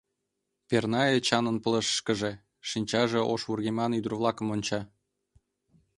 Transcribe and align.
перна 0.69 1.03
Эчанын 1.17 1.57
пылышышкыже, 1.63 2.31
шинчаже 2.69 3.19
ош 3.33 3.41
вургеман 3.47 3.91
ӱдыр-влакым 3.99 4.47
онча. 4.55 4.81